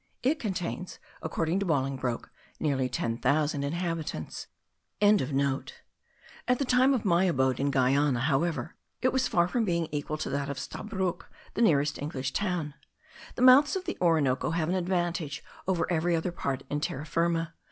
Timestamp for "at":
4.99-5.19